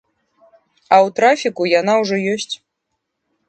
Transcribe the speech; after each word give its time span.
А 0.93 0.97
ў 1.05 1.07
трафіку 1.21 1.69
яна 1.79 1.93
ўжо 2.01 2.15
ёсць. 2.35 2.53